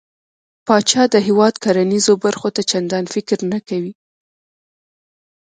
[0.65, 3.93] پاچا د هيواد کرنېزو برخو ته چنديان فکر نه کوي.